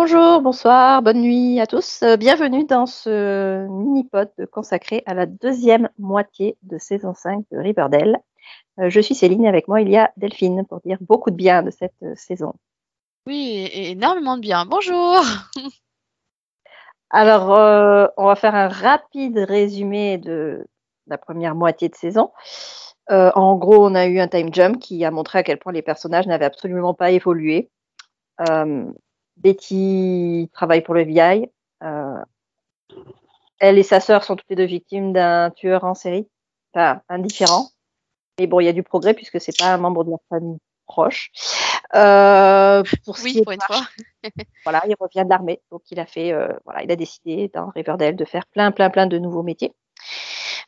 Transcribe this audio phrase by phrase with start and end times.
[0.00, 2.04] Bonjour, bonsoir, bonne nuit à tous.
[2.04, 8.18] Euh, bienvenue dans ce mini-pod consacré à la deuxième moitié de saison 5 de Riverdale.
[8.78, 11.34] Euh, je suis Céline et avec moi il y a Delphine pour dire beaucoup de
[11.34, 12.54] bien de cette euh, saison.
[13.26, 14.66] Oui, énormément de bien.
[14.66, 15.20] Bonjour.
[17.10, 20.64] Alors, on va faire un rapide résumé de
[21.08, 22.30] la première moitié de saison.
[23.10, 25.82] En gros, on a eu un time jump qui a montré à quel point les
[25.82, 27.68] personnages n'avaient absolument pas évolué.
[28.48, 28.92] Euh,
[29.42, 31.48] Betty travaille pour le VI.
[31.82, 32.22] Euh,
[33.60, 36.28] elle et sa sœur sont toutes les deux victimes d'un tueur en série,
[36.74, 37.68] enfin indifférent.
[38.38, 40.58] Mais bon, il y a du progrès puisque c'est pas un membre de leur famille
[40.86, 41.30] proche.
[41.94, 43.80] Euh, pour ce Oui, qui est pour une de fois.
[44.64, 47.68] voilà, il revient de l'armée, donc il a fait, euh, voilà, il a décidé dans
[47.70, 49.72] Riverdale de faire plein, plein, plein de nouveaux métiers.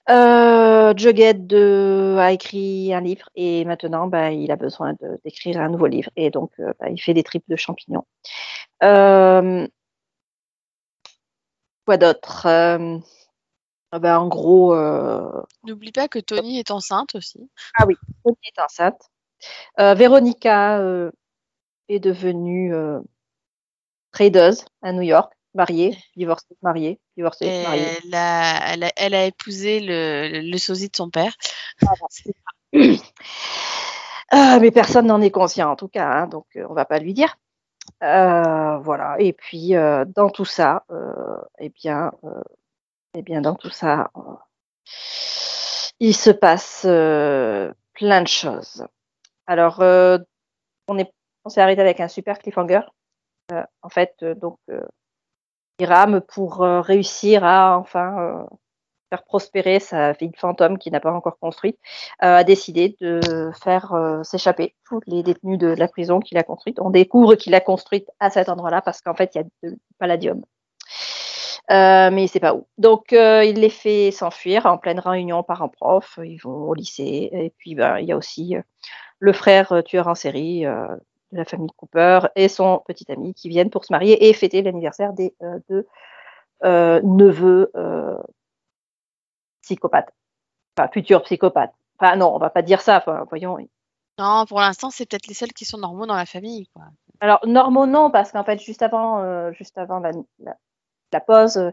[0.08, 5.68] Euh, Jughead de- a écrit un livre et maintenant, bah, il a besoin d'écrire un
[5.68, 8.04] nouveau livre et donc bah, il fait des tripes de champignons.
[8.82, 9.66] Euh,
[11.84, 12.98] quoi d'autre Euh,
[13.92, 17.50] ah bah, En gros, euh, N'oublie pas que Tony est enceinte aussi.
[18.24, 19.00] Tony est enceinte.
[19.78, 20.80] Véronica
[21.88, 22.72] est devenue
[24.12, 27.86] tradeuse à New York, mariée, divorcée, mariée, divorcée, mariée.
[28.04, 31.32] Elle a, elle, a, elle a épousé le, le sosie de son père.
[34.32, 37.00] Euh, mais personne n'en est conscient en tout cas, hein, donc euh, on va pas
[37.00, 37.36] lui dire.
[38.02, 39.16] Euh, voilà.
[39.19, 42.12] Et puis euh, dans tout ça, euh, eh bien,
[43.14, 44.10] eh bien dans tout ça,
[46.00, 48.86] il se passe plein de choses.
[49.47, 51.12] Alors, on est,
[51.44, 52.82] on s'est arrêté avec un super cliffhanger.
[53.82, 54.86] En fait, donc, euh,
[55.80, 58.47] Hiram pour réussir à enfin
[59.10, 61.76] faire prospérer sa ville fantôme qui n'a pas encore construite,
[62.22, 63.21] euh, a décidé de
[63.62, 66.78] faire euh, s'échapper tous les détenus de la prison qu'il a construite.
[66.81, 69.76] On découvre qu'il a construite à cet endroit-là parce qu'en fait, il y a du
[69.99, 70.43] palladium.
[71.70, 72.66] Euh, mais il sait pas où.
[72.78, 76.19] Donc, il les fait s'enfuir en pleine réunion parents-prof.
[76.25, 77.28] Ils vont au lycée.
[77.32, 78.56] Et puis, ben, il y a aussi
[79.19, 83.70] le frère tueur en série de la famille Cooper et son petit ami qui viennent
[83.70, 85.32] pour se marier et fêter l'anniversaire des
[85.69, 85.87] deux
[86.65, 87.70] neveux
[89.62, 90.12] psychopathes.
[90.76, 91.75] Enfin, futurs psychopathes.
[91.98, 92.98] Enfin, non, on va pas dire ça.
[92.98, 93.59] Enfin, voyons.
[94.19, 96.66] Non, pour l'instant, c'est peut-être les seuls qui sont normaux dans la famille.
[96.75, 96.84] Quoi.
[97.21, 100.56] Alors, normaux, non, parce qu'en fait, juste avant, euh, juste avant la, la,
[101.12, 101.72] la pause, euh,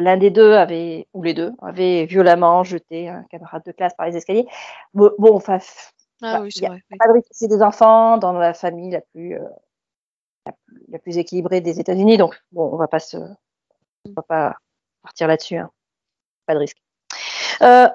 [0.00, 4.06] l'un des deux avait, ou les deux, avait violemment jeté un camarade de classe par
[4.06, 4.46] les escaliers.
[4.92, 5.58] Bon, bon enfin,
[6.22, 6.80] Ah oui, c'est oui.
[6.98, 7.28] pas de risque.
[7.32, 9.48] C'est des enfants dans la famille la plus, euh,
[10.46, 12.16] la plus, la plus équilibrée des États-Unis.
[12.18, 14.56] Donc, bon, on va pas se, on va pas
[15.02, 15.56] partir là-dessus.
[15.56, 15.70] hein.
[16.46, 16.78] Pas de risque.
[17.62, 17.88] Euh,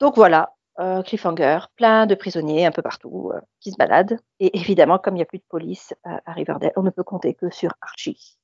[0.00, 4.18] donc voilà, euh, cliffhanger, plein de prisonniers un peu partout euh, qui se baladent.
[4.40, 7.04] Et évidemment, comme il n'y a plus de police euh, à Riverdale, on ne peut
[7.04, 8.36] compter que sur Archie.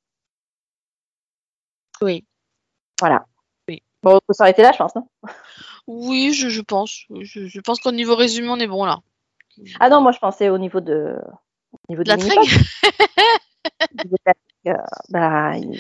[2.01, 2.25] Oui.
[3.01, 3.27] Voilà.
[3.69, 3.83] Oui.
[4.03, 5.07] Bon, on peut s'arrêter là, je pense, non?
[5.87, 7.05] Oui, je, je pense.
[7.21, 8.99] Je, je pense qu'au niveau résumé, on est bon là.
[9.81, 11.19] Ah non, moi je pensais au niveau de,
[11.73, 12.33] au niveau De la trigue
[14.05, 14.17] de
[14.65, 15.79] la bah, il-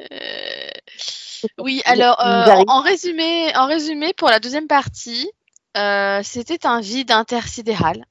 [0.00, 0.69] Euh,
[1.58, 5.30] Oui, alors euh, en résumé, en résumé, pour la deuxième partie,
[5.76, 8.04] euh, c'était un vide intersidéral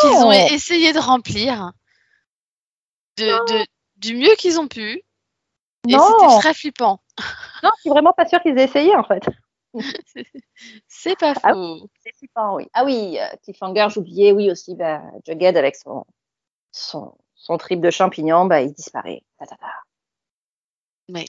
[0.00, 1.72] qu'ils ont essayé de remplir
[3.16, 5.02] de, de- du mieux qu'ils ont pu.
[5.88, 7.00] Et c'était très flippant.
[7.62, 9.22] Non, je suis vraiment pas sûre qu'ils aient essayé en fait.
[10.88, 11.88] C'est pas Ah faux.
[12.02, 12.68] C'est flippant, oui.
[12.74, 16.04] Ah oui, euh, Cliffhanger, j'oubliais, oui aussi, bah, Jughead avec son,
[16.72, 19.22] son, son trip de champignons, bah, il disparaît.
[19.38, 19.66] Ta, ta, ta.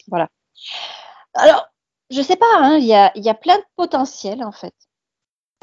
[0.08, 0.30] Voilà.
[1.34, 1.68] Alors,
[2.09, 4.75] je sais pas, hein, il y, a, y a plein de potentiel en fait,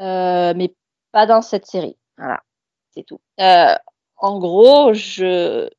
[0.01, 0.75] Euh, mais
[1.11, 1.97] pas dans cette série.
[2.17, 2.41] Voilà,
[2.93, 3.21] c'est tout.
[3.39, 3.75] Euh,
[4.17, 5.69] en gros, je,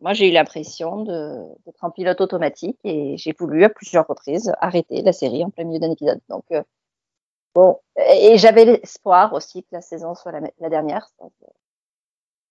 [0.00, 5.02] moi j'ai eu l'impression d'être en pilote automatique et j'ai voulu à plusieurs reprises arrêter
[5.02, 6.20] la série en plein milieu d'un épisode.
[6.28, 6.62] Donc, euh,
[7.54, 11.08] bon, et j'avais l'espoir aussi que la saison soit la, dernière.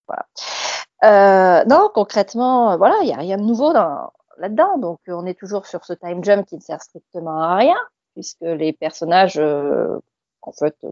[0.07, 1.65] Voilà.
[1.65, 4.77] Non, concrètement, voilà, il n'y a rien de nouveau dans, là-dedans.
[4.77, 7.77] Donc, euh, on est toujours sur ce time jump qui ne sert strictement à rien,
[8.13, 9.97] puisque les personnages, euh,
[10.41, 10.91] en fait, euh,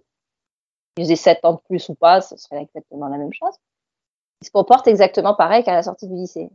[0.98, 3.54] ils aient 7 ans de plus ou pas, ce serait exactement la même chose.
[4.42, 6.50] Ils se comportent exactement pareil qu'à la sortie du lycée.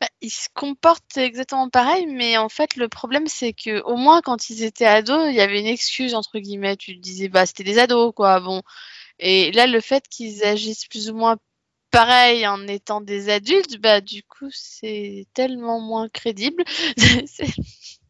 [0.00, 4.20] Bah, ils se comportent exactement pareil, mais en fait, le problème, c'est que au moins
[4.20, 6.76] quand ils étaient ados, il y avait une excuse entre guillemets.
[6.76, 8.40] Tu disais, bah, c'était des ados, quoi.
[8.40, 8.62] Bon.
[9.18, 11.36] Et là, le fait qu'ils agissent plus ou moins
[11.94, 16.64] pareil en étant des adultes, bah, du coup, c'est tellement moins crédible.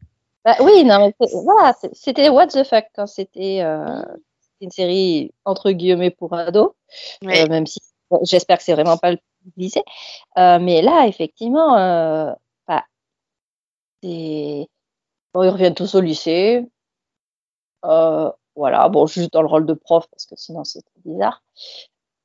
[0.43, 3.99] Bah, oui, non, mais voilà, c'était what the fuck quand c'était euh,
[4.39, 6.73] c'était une série entre guillemets pour ados,
[7.23, 7.79] euh, même si
[8.21, 9.17] j'espère que c'est vraiment pas le
[9.57, 9.81] lycée.
[10.37, 11.71] Euh, mais là, effectivement,
[12.67, 12.85] bah,
[14.03, 14.67] ils
[15.33, 16.63] reviennent tous au lycée.
[17.81, 21.41] Voilà, bon, juste dans le rôle de prof, parce que sinon c'est bizarre.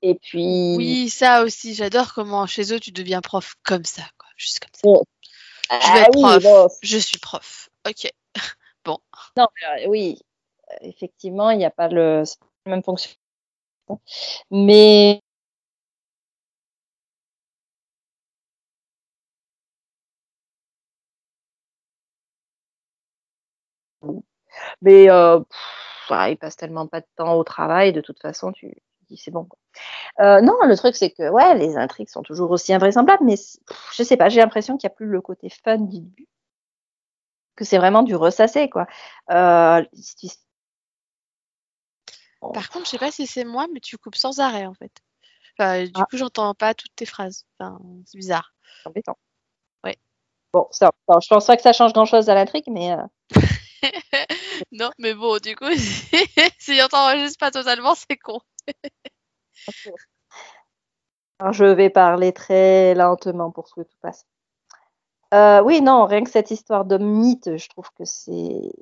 [0.03, 0.77] Et puis.
[0.77, 4.29] Oui, ça aussi, j'adore comment chez eux tu deviens prof comme ça, quoi.
[4.37, 5.01] Juste comme ça.
[5.71, 6.73] Je vais Ah être oui, prof.
[6.83, 7.69] Je suis prof.
[7.87, 8.11] Ok.
[8.85, 8.99] bon.
[9.37, 10.19] Non, euh, oui,
[10.71, 12.25] euh, effectivement, il n'y a pas le,
[12.67, 13.13] même fonction.
[14.51, 15.21] Mais
[24.83, 28.53] mais euh, pff, ah, il passe tellement pas de temps au travail, de toute façon,
[28.53, 29.45] tu dis c'est bon.
[29.45, 29.59] quoi.
[30.21, 33.91] Euh, non, le truc c'est que ouais, les intrigues sont toujours aussi invraisemblables, mais pff,
[33.95, 36.29] je sais pas, j'ai l'impression qu'il n'y a plus le côté fun du début,
[37.57, 38.87] que c'est vraiment du ressassé quoi.
[39.31, 39.83] Euh,
[42.43, 44.73] Bon, Par contre, je sais pas si c'est moi, mais tu coupes sans arrêt en
[44.75, 44.93] fait.
[45.59, 46.07] Enfin, du Ah.
[46.09, 47.45] coup, j'entends pas toutes tes phrases.
[47.59, 48.55] Enfin, c'est bizarre.
[48.83, 49.19] c'est embêtant.
[49.85, 49.99] Ouais.
[50.55, 50.91] Bon, ça,
[51.23, 53.03] je pense pas que ça change grand chose à l'intrigue, mais euh,
[54.73, 55.69] non, mais bon, du coup,
[56.59, 58.41] si on t'enregistre pas totalement, c'est con.
[61.39, 64.27] Alors, je vais parler très lentement pour que tout passe.
[65.33, 68.73] Euh, oui, non, rien que cette histoire de mythe, je trouve que c'est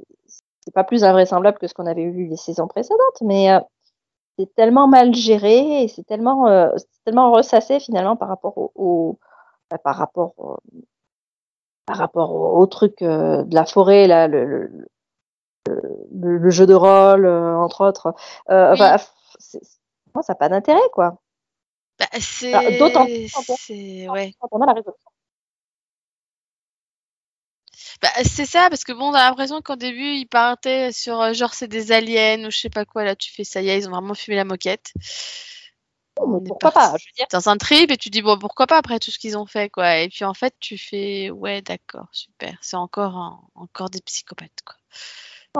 [0.75, 3.61] pas plus invraisemblable que ce qu'on avait vu les saisons précédentes, mais euh,
[4.39, 6.71] c'est tellement mal géré et c'est tellement euh,
[7.05, 9.19] tellement ressassé finalement par rapport au, au-
[9.71, 10.59] bah, par rapport au,
[11.87, 14.89] par rapport au, au truc euh, de la forêt là, le, le,
[16.13, 18.15] le- le jeu de rôle entre autres.
[18.49, 18.55] Oui.
[18.57, 18.97] enfin,
[20.15, 21.21] moi, ça n'a pas d'intérêt quoi.
[21.99, 22.79] Bah, c'est.
[22.79, 24.09] D'autant plus quand on- C'est.
[24.09, 24.35] Ouais.
[24.41, 25.11] Quand on a la résolution.
[28.03, 31.33] Bah, c'est ça, parce que bon, on a l'impression qu'au début, ils partaient sur euh,
[31.33, 33.05] genre c'est des aliens ou je sais pas quoi.
[33.05, 34.93] Là, tu fais ça y est, ils ont vraiment fumé la moquette.
[36.21, 38.79] Oh, pourquoi pas Je veux dire, Dans un trip et tu dis bon, pourquoi pas
[38.79, 39.99] après tout ce qu'ils ont fait, quoi.
[39.99, 42.59] Et puis en fait, tu fais ouais, d'accord, super.
[42.61, 44.75] C'est encore un- encore des psychopathes, quoi.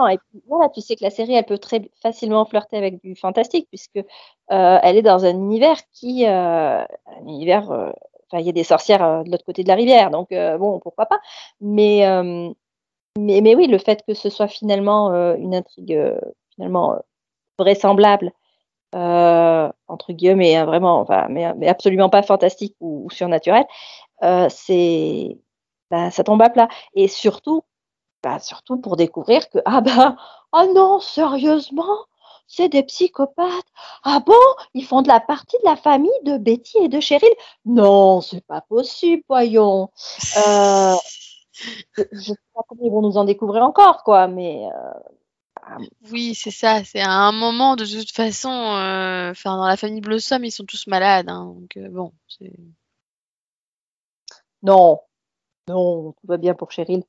[0.07, 3.15] Et puis, voilà, tu sais que la série, elle peut très facilement flirter avec du
[3.15, 7.91] fantastique, puisque euh, elle est dans un univers qui, euh, un univers, euh,
[8.33, 11.05] il y a des sorcières euh, de l'autre côté de la rivière, donc bon, pourquoi
[11.07, 11.19] pas.
[11.61, 12.03] Mais,
[13.17, 15.97] mais, mais oui, le fait que ce soit finalement une intrigue
[16.55, 16.95] finalement
[17.57, 18.31] vraisemblable,
[18.93, 23.65] entre guillemets, hein, vraiment, enfin, mais, absolument pas fantastique ou, ou surnaturel,
[24.49, 25.37] c'est,
[25.91, 26.67] bah, ça tombe à plat.
[26.93, 27.63] Et surtout,
[28.23, 30.17] bah, surtout pour découvrir que, ah ben,
[30.51, 32.05] ah non, sérieusement,
[32.47, 33.65] c'est des psychopathes.
[34.03, 34.33] Ah bon,
[34.73, 37.29] ils font de la partie de la famille de Betty et de Cheryl?
[37.65, 39.89] Non, c'est pas possible, voyons.
[40.37, 40.95] Euh,
[41.97, 44.91] je je sais pas comment ils vont nous en découvrir encore, quoi, mais euh,
[46.11, 46.83] Oui, c'est ça.
[46.83, 50.65] C'est à un moment, de toute façon, euh, enfin, dans la famille Blossom, ils sont
[50.65, 51.29] tous malades.
[51.29, 52.11] hein, donc bon,
[54.61, 54.99] non,
[55.69, 57.03] non, tout va bien pour Cheryl.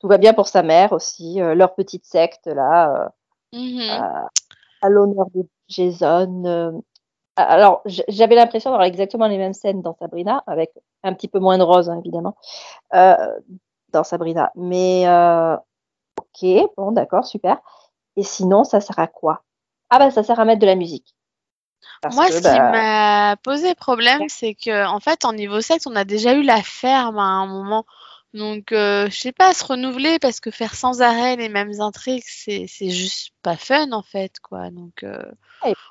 [0.00, 3.08] Tout va bien pour sa mère aussi, euh, leur petite secte, là, euh,
[3.58, 3.90] Mhm.
[3.90, 4.28] à,
[4.82, 6.44] à l'honneur de Jason.
[6.46, 6.72] euh.
[7.36, 10.70] Alors, j'avais l'impression d'avoir exactement les mêmes scènes dans Sabrina, avec
[11.02, 12.36] un petit peu moins de rose, hein, évidemment,
[12.92, 14.52] dans Sabrina.
[14.54, 15.04] Mais,
[16.18, 17.58] ok, bon, d'accord, super.
[18.16, 19.42] Et sinon, ça sert à quoi?
[19.90, 21.14] Ah bah, ça sert à mettre de la musique.
[22.00, 25.60] Parce Moi, que, ce qui bah, m'a posé problème, c'est que en fait, en niveau
[25.60, 27.84] sexe, on a déjà eu la ferme à un moment.
[28.34, 32.24] Donc, euh, je sais pas, se renouveler parce que faire sans arrêt les mêmes intrigues,
[32.26, 34.70] c'est c'est juste pas fun en fait, quoi.
[34.70, 35.22] Donc, euh,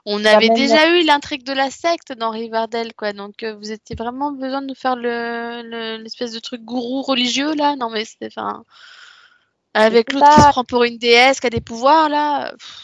[0.05, 3.13] on avait déjà eu l'intrigue de la secte dans Riverdale, quoi.
[3.13, 7.01] Donc, euh, vous étiez vraiment besoin de nous faire le le- l'espèce de truc gourou
[7.03, 7.75] religieux là?
[7.77, 8.63] Non, mais c'est enfin
[9.75, 12.53] avec c'est l'autre qui se prend pour une déesse qui a des pouvoirs là.
[12.57, 12.79] pff,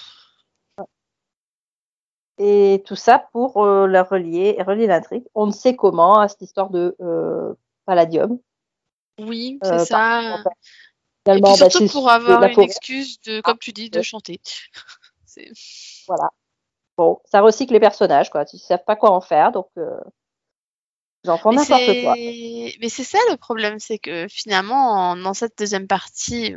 [2.39, 5.25] Et tout ça pour euh, la relier, relier l'intrigue.
[5.35, 6.95] On ne sait comment à cette histoire de
[7.85, 8.39] palladium.
[9.19, 10.41] Oui, Euh, c'est ça.
[10.43, 14.39] par- Et puis bah, surtout pour avoir une excuse de, comme tu dis, de chanter.
[16.07, 16.29] Voilà.
[16.97, 18.43] Bon, ça recycle les personnages, quoi.
[18.51, 19.99] Ils ne savent pas quoi en faire, donc euh,
[21.23, 22.13] ils en font Mais n'importe quoi.
[22.15, 26.55] c'est, mais c'est ça le problème, c'est que finalement, en- dans cette deuxième partie,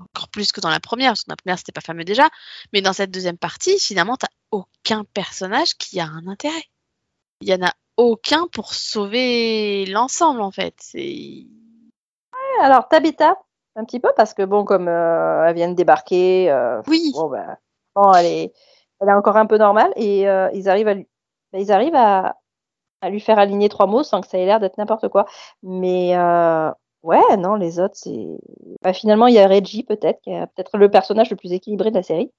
[0.00, 2.28] encore plus que dans la première, parce que dans la première c'était pas fameux déjà,
[2.72, 6.64] mais dans cette deuxième partie, finalement, t'as aucun personnage qui a un intérêt.
[7.40, 10.74] Il y en a aucun pour sauver l'ensemble en fait.
[10.80, 11.46] C'est
[12.62, 13.38] Alors, Tabitha,
[13.76, 17.28] un petit peu, parce que bon, comme euh, elle vient de débarquer, euh, oui, bon,
[17.28, 17.56] ben,
[17.94, 18.52] bon, elle, est,
[19.00, 21.08] elle est encore un peu normale, et euh, ils arrivent, à lui,
[21.52, 22.36] ben, ils arrivent à,
[23.00, 25.26] à lui faire aligner trois mots sans que ça ait l'air d'être n'importe quoi.
[25.62, 26.70] Mais euh,
[27.02, 28.38] ouais, non, les autres, c'est.
[28.82, 31.90] ben, finalement, il y a Reggie, peut-être, qui est peut-être le personnage le plus équilibré
[31.90, 32.32] de la série.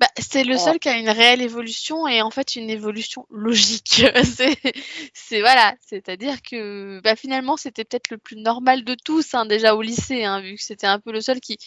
[0.00, 4.04] Bah, c'est le seul qui a une réelle évolution et en fait une évolution logique.
[5.14, 9.74] c'est voilà, c'est-à-dire que bah, finalement c'était peut-être le plus normal de tous hein, déjà
[9.74, 11.58] au lycée, hein, vu que c'était un peu le seul qui.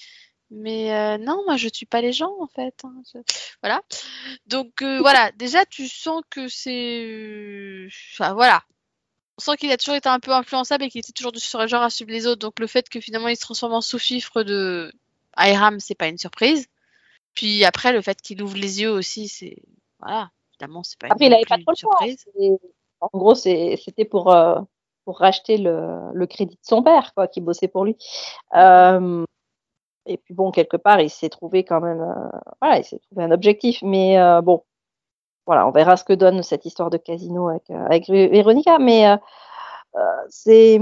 [0.51, 2.73] Mais euh, non, moi je tue pas les gens en fait.
[2.83, 3.01] Hein,
[3.61, 3.81] voilà.
[4.47, 8.63] Donc euh, voilà, déjà tu sens que c'est, enfin voilà,
[9.37, 11.67] on sent qu'il a toujours été un peu influençable et qu'il était toujours sur le
[11.67, 12.39] genre à suivre les autres.
[12.39, 14.91] Donc le fait que finalement il se transforme en sous-fifre de
[15.37, 16.67] Hiram, c'est pas une surprise.
[17.39, 19.55] Puis après, le fait qu'il ouvre les yeux aussi, c'est.
[20.01, 21.97] Voilà, évidemment, c'est pas Après, il n'avait pas trop le choix.
[22.99, 24.59] En gros, c'était pour, euh,
[25.05, 27.95] pour racheter le, le, crédit de son père, quoi, qui bossait pour lui.
[28.55, 29.23] Euh,
[30.05, 32.01] et puis bon, quelque part, il s'est trouvé quand même.
[32.01, 33.81] Euh, voilà, il s'est trouvé un objectif.
[33.83, 34.65] Mais bon,
[35.45, 38.79] voilà, on verra ce que donne cette histoire de casino avec, avec Véronica.
[38.79, 39.05] Mais
[40.27, 40.77] c'est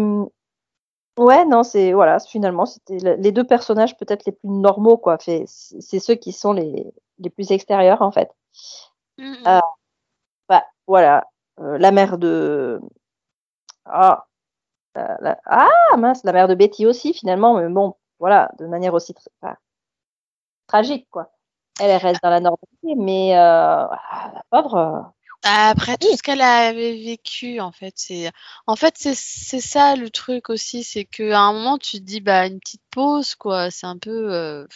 [1.18, 5.18] Ouais, non, c'est voilà, finalement, c'était les deux personnages peut-être les plus normaux, quoi.
[5.20, 5.46] C'est
[6.00, 6.86] ceux qui sont les,
[7.20, 8.32] les plus extérieurs, en fait.
[9.18, 9.60] Mmh euh,
[10.50, 11.28] bah, voilà,
[11.60, 12.80] euh, la mère de.
[13.86, 14.28] Ah,
[14.96, 19.14] ah, mince, la mère de Betty aussi, finalement, mais bon, voilà, de manière aussi
[20.68, 21.32] tragique, quoi.
[21.80, 25.14] Elle, reste dans la normalité, mais euh, la pauvre,
[25.44, 28.32] après tout ce qu'elle avait vécu, en fait, c'est,
[28.68, 32.22] en fait, c'est, c'est ça le truc aussi, c'est qu'à un moment tu te dis
[32.22, 34.68] bah une petite pause quoi, c'est un peu euh,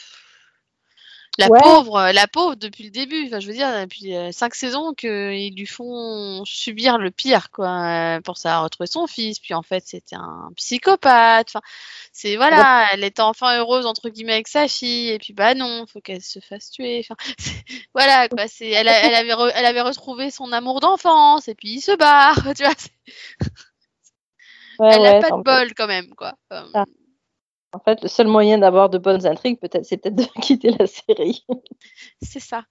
[1.38, 3.28] la pauvre, la pauvre depuis le début.
[3.28, 8.20] Enfin, je veux dire depuis euh, cinq saisons qu'ils lui font subir le pire quoi
[8.24, 9.40] pour ça retrouver son fils.
[9.40, 11.50] Puis en fait c'était un psychopathe.
[11.50, 11.62] Enfin,
[12.12, 15.86] c'est voilà, elle était enfin heureuse entre guillemets avec sa fille et puis bah non,
[15.88, 17.00] faut qu'elle se fasse tuer.
[17.00, 17.16] Enfin,
[17.94, 18.48] voilà quoi.
[18.48, 22.40] C'est elle, elle avait elle avait retrouvé son amour d'enfance et puis il se barre.
[22.58, 22.74] Tu vois.
[24.92, 26.34] elle n'a pas de bol quand même quoi.
[27.74, 30.88] En fait, le seul moyen d'avoir de bonnes intrigues, peut-être, c'est peut-être de quitter la
[30.88, 31.46] série.
[32.22, 32.64] c'est ça.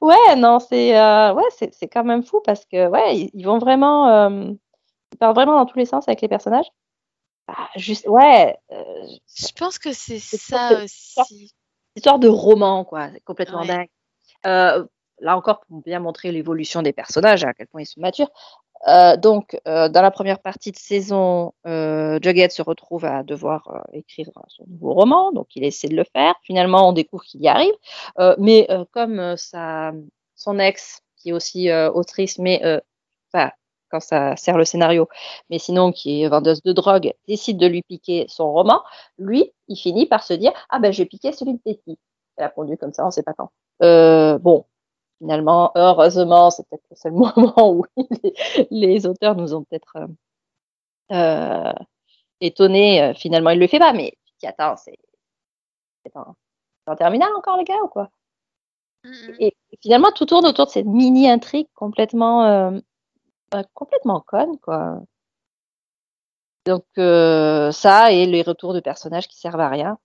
[0.00, 4.08] Ouais, non, c'est euh, ouais, c'est quand même fou parce que ouais, ils, vont vraiment,
[4.08, 4.50] euh,
[5.12, 6.66] ils parlent vraiment dans tous les sens avec les personnages.
[7.46, 8.56] Ah, juste, ouais.
[8.70, 11.54] Euh, je pense que c'est ça aussi.
[11.96, 13.88] Histoire de roman, quoi, c'est complètement dingue.
[14.44, 18.30] là encore, pour bien montrer l'évolution des personnages, à quel point ils sont matures.
[18.86, 23.68] Euh, donc, euh, dans la première partie de saison, euh, Jughead se retrouve à devoir
[23.68, 26.34] euh, écrire son nouveau roman, donc il essaie de le faire.
[26.42, 27.74] Finalement, on découvre qu'il y arrive,
[28.38, 29.92] mais comme sa,
[30.34, 32.62] son ex, qui est aussi autrice, mais
[33.32, 33.50] enfin,
[33.90, 35.08] quand ça sert le scénario,
[35.50, 38.82] mais sinon qui est vendeuse de drogue, décide de lui piquer son roman,
[39.18, 41.98] lui, il finit par se dire ah ben j'ai piqué celui de Betty.
[42.36, 43.50] Elle a pondu comme ça, on ne sait pas quand.
[44.38, 44.64] bon,
[45.18, 47.84] finalement, heureusement, c'est peut-être le seul moment où
[48.70, 50.06] les, auteurs nous ont peut-être euh,
[51.12, 51.72] euh
[52.40, 53.02] étonnés.
[53.02, 54.96] Euh, finalement, il ne le fait pas, mais attends, c'est
[56.14, 56.34] en,
[56.86, 58.10] en terminale encore, les gars, ou quoi?
[59.40, 62.78] Et, finalement, tout tourne autour de cette mini-intrigue complètement, euh,
[63.50, 65.00] bah, complètement conne, quoi.
[66.66, 69.98] Donc, ça et les retours de personnages qui servent à rien.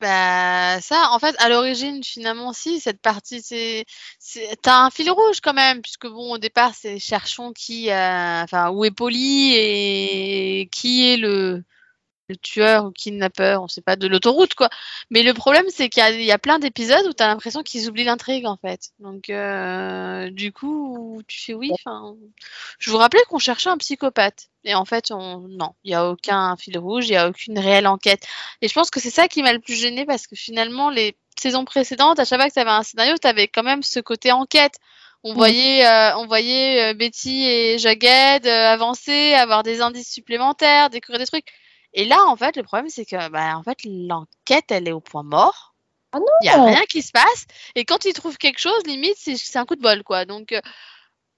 [0.00, 3.84] Bah ça, en fait, à l'origine, finalement, si cette partie, c'est,
[4.62, 8.70] t'as un fil rouge quand même, puisque bon, au départ, c'est cherchons qui, euh, enfin,
[8.70, 11.64] où est Polly et qui est le,
[12.28, 14.68] le tueur ou kidnappeur, on sait pas, de l'autoroute, quoi.
[15.10, 17.88] Mais le problème, c'est qu'il y, y, a plein d'épisodes où tu as l'impression qu'ils
[17.88, 18.90] oublient l'intrigue, en fait.
[18.98, 21.72] Donc, euh, du coup, tu fais oui.
[22.78, 24.48] Je vous rappelais qu'on cherchait un psychopathe.
[24.64, 25.48] Et en fait, on...
[25.48, 28.26] non, il n'y a aucun fil rouge, il n'y a aucune réelle enquête.
[28.60, 31.16] Et je pense que c'est ça qui m'a le plus gêné parce que finalement, les
[31.38, 34.00] saisons précédentes, à chaque fois que tu avais un scénario, tu avais quand même ce
[34.00, 34.74] côté enquête.
[35.24, 41.18] On voyait, euh, on voyait euh, Betty et Jagged avancer, avoir des indices supplémentaires, découvrir
[41.18, 41.46] des trucs.
[41.94, 45.00] Et là, en fait, le problème, c'est que bah, en fait, l'enquête, elle est au
[45.00, 45.74] point mort.
[46.12, 47.46] Ah il n'y a rien qui se passe.
[47.74, 50.24] Et quand ils trouvent quelque chose, limite, c'est un coup de bol, quoi.
[50.24, 50.60] Donc, euh,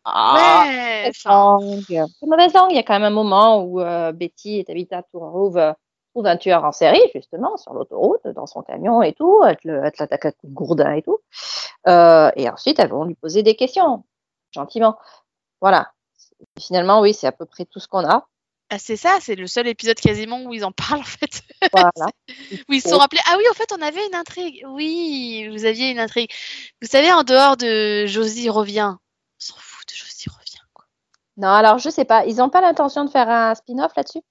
[0.05, 1.11] ah, ouais.
[1.13, 2.71] C'est mauvaise langue.
[2.71, 5.73] Il y a quand même un moment où euh, Betty et Tabitha euh,
[6.13, 9.43] trouve un tueur en série, justement, sur l'autoroute, dans son camion et tout.
[9.45, 11.19] Elle, l'attaque à coups de gourdin et tout.
[11.87, 14.05] et ensuite, elles vont lui poser des questions,
[14.53, 14.97] gentiment.
[15.61, 15.93] Voilà.
[16.59, 18.27] finalement, oui, c'est à peu près tout ce qu'on a.
[18.73, 21.43] Ah, c'est ça, c'est le seul épisode quasiment où ils en parlent en fait.
[21.73, 21.91] Voilà.
[22.69, 23.21] où ils se sont rappelés.
[23.27, 24.65] Ah oui, en fait, on avait une intrigue.
[24.69, 26.31] Oui, vous aviez une intrigue.
[26.81, 30.63] Vous savez, en dehors de Josie revient, on s'en fout de Josie revient.
[30.73, 30.87] Quoi.
[31.37, 32.25] Non, alors je sais pas.
[32.27, 34.23] Ils n'ont pas l'intention de faire un spin-off là-dessus?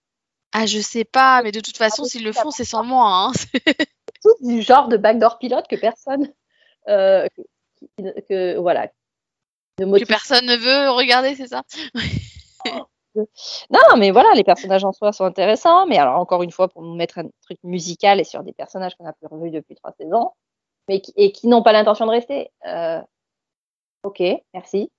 [0.53, 3.07] Ah, je sais pas, mais de toute façon, s'ils le font, c'est sans moi.
[3.07, 3.31] Hein.
[4.23, 6.31] Tout du genre de backdoor pilote que personne.
[6.87, 7.27] Euh,
[8.27, 8.87] que, voilà.
[9.77, 11.63] Que personne ne veut regarder, c'est ça?
[13.15, 15.85] Non, mais voilà, les personnages en soi sont intéressants.
[15.87, 18.95] Mais alors, encore une fois, pour nous mettre un truc musical et sur des personnages
[18.95, 20.31] qu'on n'a plus revus depuis trois saisons,
[20.87, 22.51] mais qui, et qui n'ont pas l'intention de rester.
[22.65, 23.01] Euh,
[24.03, 24.21] ok,
[24.53, 24.91] merci.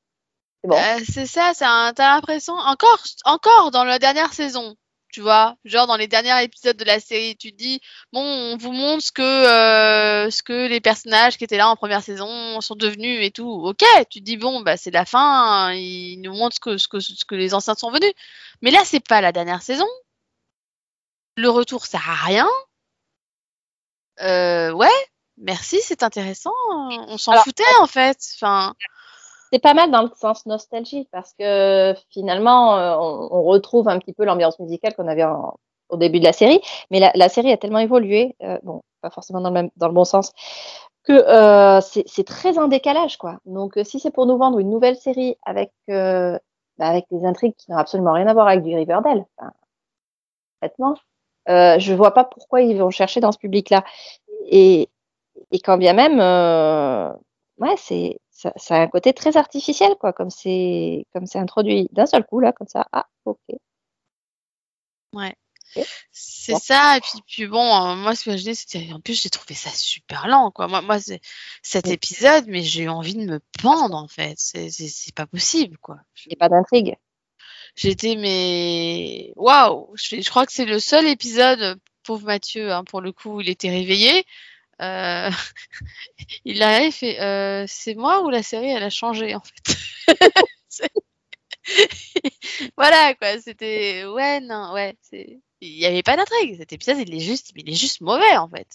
[0.63, 0.77] C'est bon.
[0.77, 4.75] Euh, c'est ça, t'as l'impression encore, encore dans la dernière saison,
[5.13, 7.81] tu vois, genre dans les derniers épisodes de la série, tu te dis
[8.13, 11.77] bon, on vous montre ce que euh, ce que les personnages qui étaient là en
[11.77, 13.49] première saison sont devenus et tout.
[13.49, 16.79] Ok, tu te dis bon, bah c'est la fin, hein, ils nous montrent ce que
[16.79, 18.13] ce que ce que les anciens sont venus.
[18.63, 19.87] Mais là, c'est pas la dernière saison.
[21.37, 22.49] Le retour sert à rien.
[24.21, 24.89] Euh, ouais,
[25.39, 26.53] merci, c'est intéressant.
[26.69, 28.19] On s'en foutait en fait.
[28.35, 28.75] Enfin,
[29.53, 34.13] C'est pas mal dans le sens nostalgie parce que finalement, euh, on, retrouve un petit
[34.13, 35.25] peu l'ambiance musicale qu'on avait
[35.89, 39.41] au début de la série, mais la, série a tellement évolué, euh, bon, pas forcément
[39.41, 40.33] dans le, même, dans le bon sens,
[41.03, 43.39] que euh, c'est très en décalage, quoi.
[43.45, 46.39] Donc, si c'est pour nous vendre une nouvelle série avec, bah,
[46.79, 49.51] avec des intrigues qui n'ont absolument rien à voir avec du Riverdale, enfin,
[51.79, 53.83] je vois pas pourquoi ils vont chercher dans ce public-là.
[54.47, 54.89] Et,
[55.51, 56.21] et quand bien même,
[57.59, 61.89] ouais, c'est ça, ça a un côté très artificiel, quoi, comme c'est comme c'est introduit
[61.93, 62.87] d'un seul coup là, comme ça.
[62.93, 63.39] Ah, ok.
[66.11, 66.59] C'est Bon.
[66.59, 69.31] ça, et puis, puis bon, euh, moi ce que je dis, c'était en plus j'ai
[69.31, 70.67] trouvé ça super lent, quoi.
[70.69, 71.21] Moi, moi c'est-
[71.63, 71.93] cet Oui.
[71.93, 74.35] épisode, mais j'ai eu envie de me pendre en fait.
[74.37, 75.99] C'est c'est- c'est pas possible, quoi.
[76.27, 76.97] Il n'y a pas d'intrigue.
[77.77, 83.01] J'étais mais waouh, je, je crois que c'est le seul épisode, pauvre Mathieu, hein, pour
[83.01, 84.25] le coup, où il était réveillé.
[84.81, 85.31] Euh,
[86.45, 89.77] il a fait, euh, c'est moi ou la série elle a changé en fait.
[92.77, 96.57] Voilà quoi, c'était ouais non ouais, il y avait pas d'intrigue.
[96.57, 98.67] Cet épisode il est juste il est juste mauvais en fait.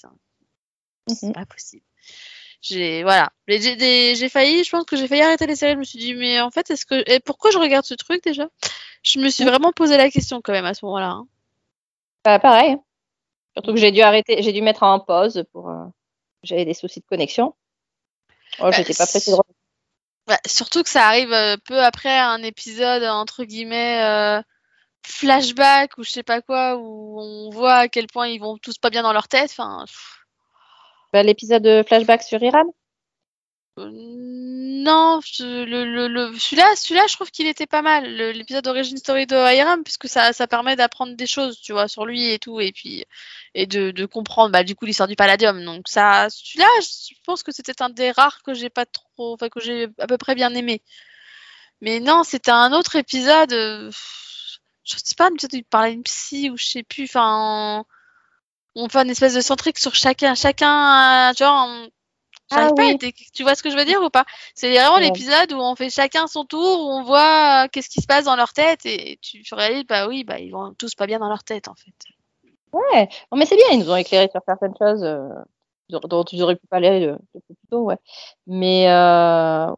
[1.08, 1.34] C'est Mhm.
[1.34, 1.84] pas possible.
[2.62, 5.74] J'ai voilà, j'ai failli, je pense que j'ai failli arrêter les séries.
[5.74, 8.24] Je me suis dit mais en fait est-ce que et pourquoi je regarde ce truc
[8.24, 8.50] déjà?
[9.04, 9.50] Je me suis Mhm.
[9.52, 11.10] vraiment posé la question quand même à ce moment-là.
[11.12, 11.28] hein.
[12.24, 12.78] Bah, pareil.
[13.56, 15.70] Surtout que j'ai dû arrêter, j'ai dû mettre en pause pour.
[15.70, 15.86] euh,
[16.44, 17.56] J'avais des soucis de connexion.
[18.60, 19.38] Oh, Bah, j'étais pas pressée de.
[20.28, 24.42] Bah, surtout que ça arrive euh, peu après un épisode entre guillemets euh,
[25.06, 28.78] flashback ou je sais pas quoi où on voit à quel point ils vont tous
[28.78, 29.52] pas bien dans leur tête.
[29.52, 29.86] Enfin,
[31.14, 32.64] Bah, L'épisode de flashback sur Iran?
[33.80, 33.90] euh,
[34.86, 38.06] non, le, celui-là, celui-là, je trouve qu'il était pas mal.
[38.06, 42.30] L'épisode d'origine story de Hiram, puisque ça, permet d'apprendre des choses, tu vois, sur lui
[42.32, 43.06] et tout, et puis
[43.56, 45.64] et de, comprendre, bah, du coup, l'histoire du Palladium.
[45.66, 49.50] Donc ça, celui-là, je pense que c'était un des rares que j'ai pas trop, enfin
[49.50, 50.82] que j'ai à peu près bien aimé.
[51.82, 53.54] Mais non, c'était un autre épisode.
[53.54, 53.92] euh,
[54.84, 57.06] je sais pas, peut-être il parlait d'une psy ou je sais plus.
[57.06, 57.86] Enfin,
[58.76, 60.36] on fait une espèce de centrique sur chacun,
[62.52, 63.14] J'arrive Ah pas oui.
[63.34, 64.26] Tu vois ce que je veux dire ou pas?
[64.54, 65.02] C'est vraiment Ouais.
[65.02, 68.26] l'épisode où on fait chacun son tour, où on voit euh, qu'est-ce qui se passe
[68.26, 71.30] dans leur tête et tu réalises, bah oui, bah ils vont tous pas bien dans
[71.30, 71.94] leur tête en fait.
[72.72, 73.10] Ouais.
[73.34, 75.28] Mais c'est bien, ils nous ont éclairé sur certaines choses euh,
[75.90, 77.98] dont ils auraient pu parler peu plus tôt, ouais.
[78.48, 79.72] Mais euh,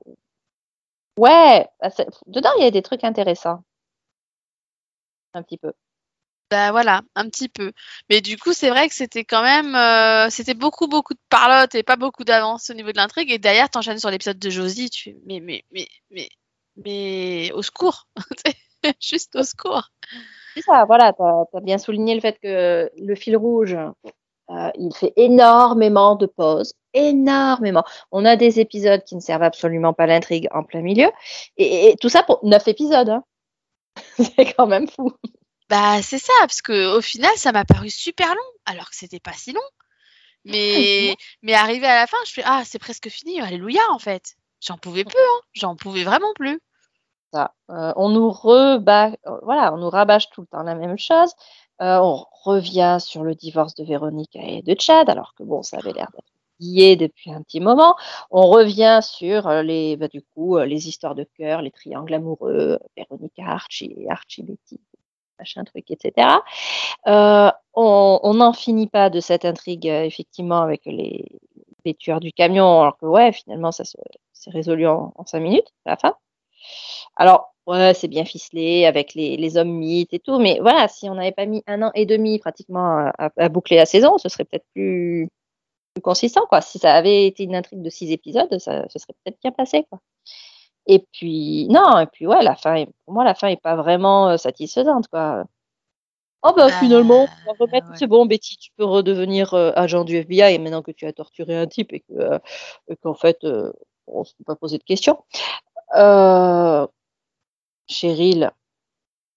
[1.17, 1.89] ouais, bah,
[2.25, 3.63] dedans il y a des trucs intéressants.
[5.33, 5.71] Un petit peu.
[6.49, 7.73] Bah voilà, un petit peu.
[8.09, 11.75] Mais du coup, c'est vrai que c'était quand même, euh, c'était beaucoup, beaucoup de parlotte
[11.75, 13.31] et pas beaucoup d'avance au niveau de l'intrigue.
[13.31, 16.29] Et derrière, t'enchaînes sur l'épisode de Josie, tu mais, mais, mais, mais,
[16.77, 18.07] mais, au secours,
[19.01, 19.89] juste au secours.
[20.65, 23.75] Ça, voilà, tu as, bien souligné le fait que le fil rouge,
[24.49, 27.83] euh, il fait énormément de pauses, énormément.
[28.11, 31.11] On a des épisodes qui ne servent absolument pas l'intrigue en plein milieu,
[31.57, 33.09] et, et tout ça pour neuf épisodes.
[33.09, 33.23] hein.
[34.17, 35.11] C'est quand même fou.
[35.69, 39.19] Bah c'est ça, parce que au final, ça m'a paru super long, alors que c'était
[39.19, 39.61] pas si long.
[40.45, 44.35] Mais, mais arrivé à la fin, je fais, ah, c'est presque fini, alléluia en fait.
[44.61, 45.41] J'en pouvais plus, hein.
[45.53, 46.59] J'en pouvais vraiment plus.
[47.33, 47.53] Ça.
[47.69, 49.11] Euh, on nous rebat,
[49.43, 51.33] voilà, on nous rabâche tout le temps la même chose.
[51.81, 55.77] Euh, on revient sur le divorce de Véronique et de Chad, alors que bon, ça
[55.77, 57.95] avait l'air d'être lié depuis un petit moment.
[58.31, 62.79] On revient sur euh, les, bah, du coup, les histoires de cœur, les triangles amoureux,
[62.95, 64.79] Véronique Archie, et Archie Betty,
[65.39, 66.41] machin truc, etc.
[67.07, 71.25] Euh, on n'en finit pas de cette intrigue, euh, effectivement, avec les,
[71.85, 73.97] les tueurs du camion, alors que ouais, finalement, ça se-
[74.33, 76.15] s'est résolu en, cinq minutes à la fin.
[77.15, 81.15] Alors, ouais, c'est bien ficelé avec les, hommes mythes et tout, mais voilà, si on
[81.15, 84.67] n'avait pas mis un an et demi pratiquement à boucler la saison, ce serait peut-être
[84.73, 85.29] plus,
[85.93, 86.61] plus consistant, quoi.
[86.61, 89.85] Si ça avait été une intrigue de six épisodes, ça, ce serait peut-être bien passé,
[89.89, 89.99] quoi.
[90.87, 94.29] Et puis, non, et puis ouais, la fin, pour moi, la fin est pas vraiment
[94.29, 95.43] euh, satisfaisante, quoi.
[96.43, 97.95] Oh bah, Bah, finalement, on va remettre, ouais.
[97.97, 101.57] c'est bon, Betty, tu peux redevenir euh, agent du FBI maintenant que tu as torturé
[101.57, 102.39] un type et que, euh,
[102.87, 103.73] et qu'en fait, euh,
[104.07, 105.23] on ne se peut pas poser de questions.
[105.95, 106.87] Euh,
[107.87, 108.51] Cheryl,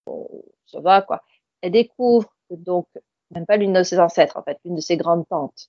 [0.06, 0.28] bon,
[0.66, 1.22] ça va quoi.
[1.62, 2.86] Elle découvre que donc,
[3.30, 5.68] même pas l'une de ses ancêtres, en fait, l'une de ses grandes tantes,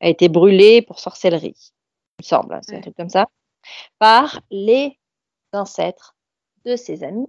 [0.00, 1.56] a été brûlé pour sorcellerie,
[2.18, 3.26] il me semble, hein, c'est un truc comme ça,
[3.98, 4.98] par les
[5.52, 6.14] ancêtres
[6.64, 7.28] de ses amis.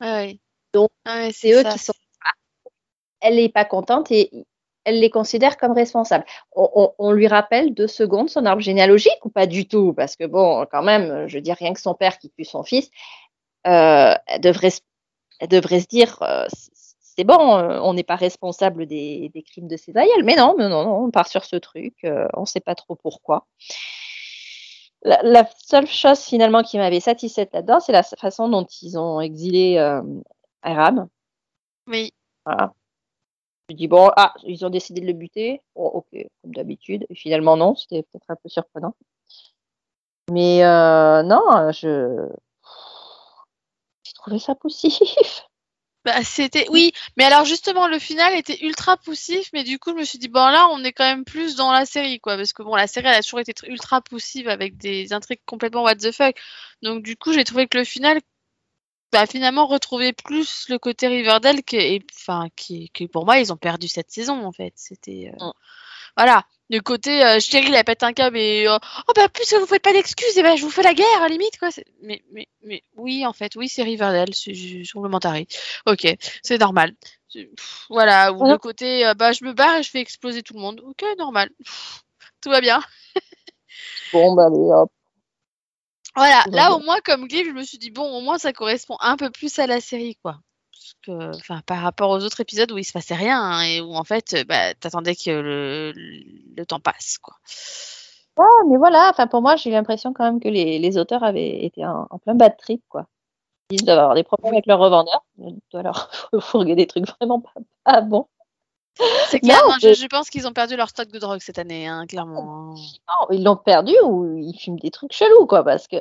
[0.00, 0.38] Ouais.
[0.72, 1.72] Donc, Ah C'est eux ça.
[1.72, 1.92] qui sont.
[3.20, 4.30] Elle n'est pas contente et
[4.84, 6.24] elle les considère comme responsables.
[6.56, 9.92] On, on- on lui rappelle deux secondes son arbre généalogique ou pas du tout?
[9.94, 12.90] Parce que bon, quand même, je dire, rien que son père qui tue son fils,
[13.66, 14.80] euh, elle, devrait, se-
[15.40, 16.46] elle devrait se dire, euh,
[17.00, 20.24] c'est bon, euh, on n'est pas responsable des, des crimes de ses aïeuls.
[20.24, 22.96] Mais non, non, non, on part sur ce truc, euh, on ne sait pas trop
[22.96, 23.46] pourquoi.
[25.04, 29.20] La, la seule chose finalement qui m'avait satisfaite là-dedans, c'est la façon dont ils ont
[29.20, 30.02] exilé euh,
[30.62, 31.08] Aram.
[31.88, 32.12] Oui.
[32.44, 32.72] Voilà.
[33.68, 35.62] Je dis, bon, ah, ils ont décidé de le buter.
[35.74, 36.08] Bon, ok,
[36.42, 37.06] comme d'habitude.
[37.08, 38.94] Et finalement, non, c'était peut-être un peu surprenant.
[40.30, 42.28] Mais euh, non, je.
[44.04, 45.48] J'ai trouvé ça poussif.
[46.04, 49.96] Bah, c'était oui, mais alors justement le final était ultra poussif, mais du coup je
[49.96, 52.52] me suis dit bon là on est quand même plus dans la série quoi, parce
[52.52, 55.84] que bon la série elle a toujours été tr- ultra poussive avec des intrigues complètement
[55.84, 56.34] what the fuck,
[56.82, 58.20] donc du coup j'ai trouvé que le final
[59.12, 61.76] bah, finalement retrouvait plus le côté Riverdale que
[62.14, 65.50] enfin qui pour moi ils ont perdu cette saison en fait, c'était euh,
[66.16, 68.76] voilà le côté euh, Cheryl elle pète un câble et euh,
[69.08, 71.20] oh bah puisque vous faites pas d'excuses et ben je vous fais la guerre à
[71.20, 71.68] la limite quoi,
[72.02, 75.34] mais mais mais oui en fait oui c'est Riverdale, c'est je complémentaire.
[75.86, 76.06] Ok,
[76.42, 76.94] c'est normal.
[77.32, 78.50] Pff, Voilà, ou Ouais.
[78.50, 80.80] le côté, euh, bah, je me barre et je fais exploser tout le monde.
[80.84, 81.50] Ok, normal.
[81.64, 82.02] Pff,
[82.40, 82.80] Tout va bien.
[84.12, 84.90] Bon, bah, allez, hop.
[86.14, 88.96] Voilà, là au moins, comme Glee, je me suis dit, bon, au moins ça correspond
[89.00, 90.36] un peu plus à la série, quoi.
[91.04, 93.94] Que, enfin, par rapport aux autres épisodes où il se passait rien hein, et où
[93.94, 97.34] en fait, euh, bah, t'attendais que le, le temps passe, quoi.
[98.38, 101.64] Ouais, mais voilà, enfin, pour moi, j'ai l'impression quand même que les, les auteurs avaient
[101.64, 103.06] été en, en plein bad trip, quoi.
[103.70, 105.24] Ils doivent avoir des problèmes avec leurs revendeurs.
[105.38, 107.52] Ils doivent leur fourguer des trucs vraiment pas,
[107.84, 108.26] pas bons.
[109.28, 111.58] C'est clair, Non, non, je, je pense qu'ils ont perdu leur stock de drogue cette
[111.58, 112.72] année, hein, clairement.
[112.72, 112.74] hein.
[113.08, 115.96] Non, ils l'ont perdu ou ils fument des trucs chelous, quoi, parce que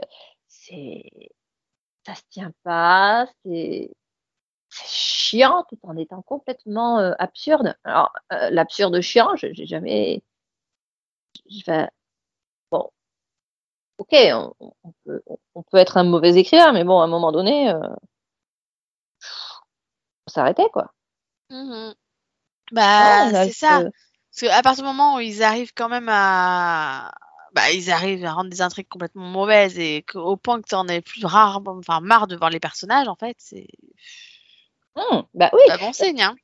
[0.47, 1.03] c'est.
[2.05, 3.91] Ça se tient pas, c'est.
[4.71, 7.75] C'est chiant tout en étant complètement euh, absurde.
[7.83, 10.23] Alors, euh, l'absurde chiant, je- j'ai jamais.
[12.71, 12.91] Bon.
[13.97, 14.53] Ok, on,
[14.83, 15.21] on peut,
[15.55, 17.79] on peut être un mauvais écrivain, mais bon, à un moment donné, euh...
[20.27, 20.93] faut s'arrêter, quoi.
[21.49, 21.95] Mhm.
[22.71, 23.81] Bah, Ouais, c'est ça.
[23.81, 23.89] je-
[24.31, 27.11] Parce qu'à partir du moment où ils arrivent quand même à.
[27.53, 31.01] Bah, ils arrivent à rendre des intrigues complètement mauvaises et au point que t'en aies
[31.01, 33.67] plus rare, enfin, marre de voir les personnages, en fait, c'est
[34.95, 36.35] Hum, bah oui, pas bon signe, hein.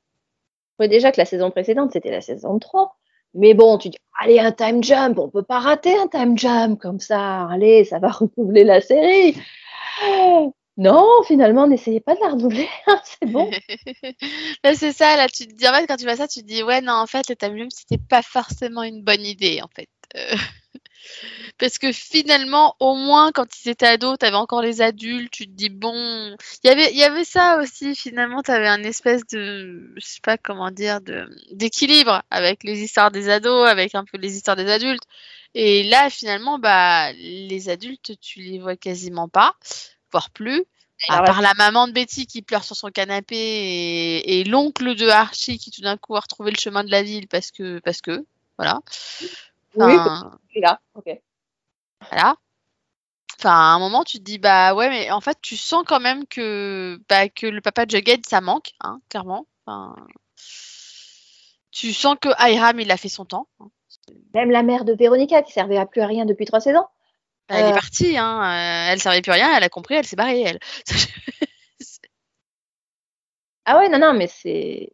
[0.80, 2.98] déjà que la saison précédente, c'était la saison 3.
[3.34, 6.80] Mais bon, tu dis, allez, un time jump, on peut pas rater un time jump
[6.80, 7.48] comme ça.
[7.50, 8.08] Allez, ça va
[8.38, 9.38] renouveler la série.
[10.80, 13.50] Non, finalement, n'essayez pas de la renouveler, hein, c'est bon.
[14.64, 16.46] Là, c'est ça, là, tu te dis, en fait, quand tu vois ça, tu te
[16.46, 19.70] dis, ouais, non, en fait, le time jump, c'était pas forcément une bonne idée, en
[19.76, 19.90] fait.
[20.16, 20.36] Euh,
[21.58, 25.52] Parce que finalement, au moins, quand ils étaient ados, t'avais encore les adultes, tu te
[25.52, 29.94] dis, bon, il y avait, il y avait ça aussi, finalement, t'avais un espèce de,
[29.96, 34.18] je sais pas comment dire, de, d'équilibre avec les histoires des ados, avec un peu
[34.18, 35.04] les histoires des adultes.
[35.56, 39.56] Et là, finalement, bah, les adultes, tu les vois quasiment pas,
[40.12, 40.64] voire plus.
[41.10, 45.08] À part la maman de Betty qui pleure sur son canapé et, et l'oncle de
[45.08, 48.02] Archie qui tout d'un coup a retrouvé le chemin de la ville parce que, parce
[48.02, 48.26] que,
[48.58, 48.80] voilà.
[49.76, 50.80] Oui, Enfin, suis là.
[50.96, 51.10] Ok.
[52.10, 52.36] voilà.
[53.40, 56.00] Enfin, à un moment, tu te dis, bah ouais, mais en fait, tu sens quand
[56.00, 59.46] même que, bah, que le papa de Jughead, ça manque, hein, clairement.
[59.66, 59.96] Enfin,
[61.72, 63.48] tu sens que Hiram, il a fait son temps.
[63.60, 63.70] hein.
[64.34, 66.86] Même la mère de Véronica, qui servait à plus à rien depuis trois saisons.
[67.50, 67.74] Bah, Elle est Euh.
[67.74, 68.42] partie, hein.
[68.42, 70.60] euh, elle servait plus à rien, elle a compris, elle s'est barrée, elle.
[73.66, 74.92] Ah ouais, non, non, mais c'est.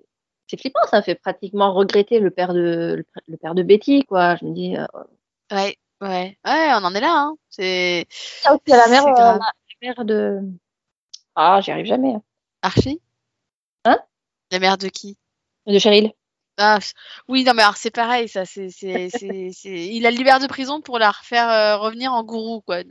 [0.53, 4.35] C'est flippant, ça me fait pratiquement regretter le père de, le, père de Betty, quoi.
[4.35, 4.85] Je me dis, euh,
[5.51, 7.35] ouais, ouais, ouais, on en est là, hein.
[7.49, 8.05] C'est
[8.45, 10.41] à la mère, euh, la mère de.
[11.33, 12.13] Ah, j'y arrive jamais.
[12.13, 12.21] hein.
[12.61, 13.01] Archie?
[13.85, 13.97] Hein?
[14.51, 15.17] La mère de qui?
[15.65, 16.11] De Cheryl.
[16.59, 16.77] Ah,
[17.27, 20.45] oui, non, mais alors c'est pareil, ça, c'est, c'est, c'est, c'est- il la libère de
[20.45, 22.83] prison pour la refaire euh, revenir en gourou, quoi.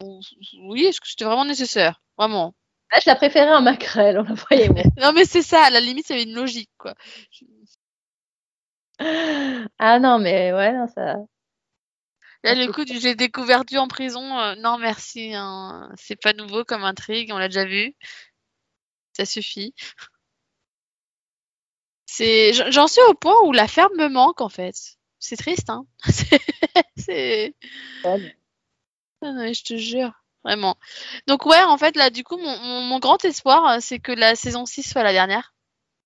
[0.00, 0.20] Bon,
[0.62, 2.00] Oui, est-ce que c'était vraiment nécessaire?
[2.16, 2.54] Vraiment.
[2.92, 4.82] Là, je la préférais en maquerelle, on la voyait moins.
[4.98, 6.94] Non, mais c'est ça, à la limite, il y avait une logique, quoi.
[9.78, 11.16] Ah non, mais ouais, non, ça.
[12.44, 16.32] Là, le coup du j'ai découvert Dieu en prison, euh, non, merci, hein, c'est pas
[16.32, 17.94] nouveau comme intrigue, on l'a déjà vu.
[19.12, 19.74] Ça suffit.
[22.06, 24.74] C'est, j'en suis au point où la ferme me manque, en fait.
[25.18, 25.86] C'est triste, hein.
[26.96, 27.54] C'est-.
[28.04, 28.36] Ouais.
[29.22, 30.12] Ah non, je te jure,
[30.44, 30.76] vraiment.
[31.26, 34.12] Donc ouais, en fait, là, du coup, mon, mon, mon grand espoir, euh, c'est que
[34.12, 35.54] la saison 6 soit la dernière.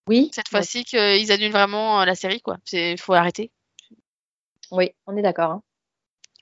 [0.09, 0.31] Oui.
[0.35, 2.59] Cette fois-ci, qu'ils annulent vraiment euh, la série, quoi.
[2.65, 3.51] C'est, faut arrêter.
[4.71, 5.51] Oui, on est d'accord.
[5.51, 5.63] Hein.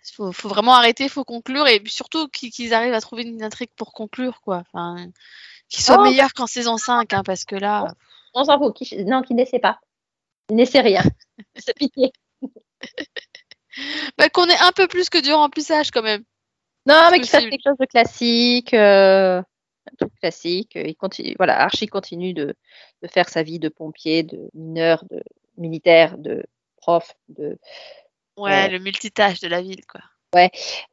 [0.09, 3.43] Il faut, faut, vraiment arrêter, il faut conclure et surtout qu'ils arrivent à trouver une
[3.43, 4.63] intrigue pour conclure, quoi.
[4.73, 4.97] Enfin,
[5.69, 6.05] qu'ils soient Oh.
[6.05, 7.95] meilleurs qu'en saison 5, hein, parce que là,
[8.33, 8.75] On s'en fout.
[8.75, 9.05] Qui...
[9.05, 9.81] Non, qui n'essaie pas.
[10.49, 11.03] Il n'essaie rien.
[11.57, 12.13] C'est pitié.
[14.17, 16.25] bah, qu'on ait un peu plus que du remplissage quand même.
[16.87, 18.75] Non, mais qu'il fasse quelque chose de classique.
[18.75, 20.73] euh, Un truc classique.
[20.75, 22.55] Il continue, voilà, Archie continue de,
[23.03, 25.23] de faire sa vie de pompier, de mineur, de
[25.57, 26.45] militaire, de
[26.77, 27.59] prof, de
[28.37, 28.69] Ouais, Ouais.
[28.71, 30.01] le multitâche de la ville, quoi.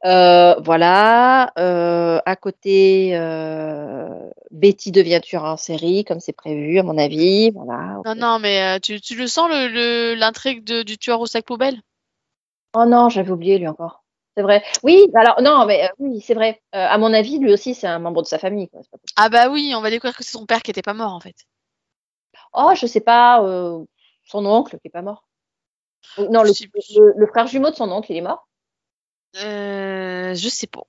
[0.04, 1.52] Euh, voilà.
[1.58, 7.50] Euh, à côté, euh, Betty devient tueur en série, comme c'est prévu, à mon avis.
[7.52, 8.02] Voilà.
[8.04, 11.26] Non, non, mais euh, tu, tu le sens, le- le- l'intrigue de- du tueur au
[11.26, 11.80] sac poubelle?
[12.74, 14.02] Oh non, j'avais oublié lui encore.
[14.38, 14.62] C'est vrai.
[14.84, 16.62] Oui, alors non, mais euh, oui, c'est vrai.
[16.72, 18.68] Euh, à mon avis, lui aussi, c'est un membre de sa famille.
[18.68, 18.82] Quoi.
[18.82, 18.98] pas.
[19.16, 21.18] Ah bah oui, on va découvrir que c'est son père qui était pas mort, en
[21.18, 21.34] fait.
[22.52, 23.42] Oh, je sais pas.
[23.42, 23.84] euh,
[24.22, 25.26] son oncle qui est pas mort.
[26.18, 28.48] Non, le, frère jumeau de son oncle, il est mort.
[29.34, 30.84] Je sais pas.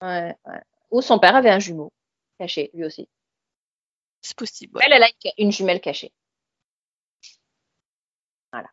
[0.00, 0.60] Ouais, ouais.
[0.90, 1.92] Ou son père avait un jumeau
[2.38, 3.10] caché, lui aussi.
[4.22, 4.78] C'est possible.
[4.78, 4.84] ouais.
[4.86, 6.14] Elle, elle a une jumelle cachée.
[8.54, 8.70] Voilà.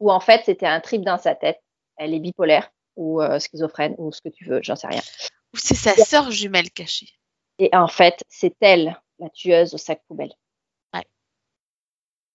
[0.00, 1.62] Ou en fait, c'était un trip dans sa tête.
[1.96, 5.02] Elle est bipolaire ou euh, schizophrène ou ce que tu veux, j'en sais rien.
[5.54, 7.08] Ou c'est sa sœur jumelle cachée.
[7.58, 10.32] Et en fait, c'est elle, la tueuse au sac poubelle.
[10.94, 11.06] Ouais.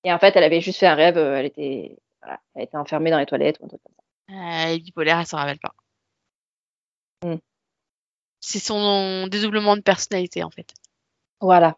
[0.04, 2.78] Et en fait, elle avait juste fait un rêve, euh, elle était, voilà, elle était
[2.78, 4.34] enfermée dans les toilettes ou un truc comme ça.
[4.34, 5.74] Euh, elle est bipolaire, elle s'en rappelle pas.
[7.24, 7.38] Hmm.
[8.40, 10.74] C'est son dédoublement de personnalité, en fait.
[11.42, 11.78] Voilà.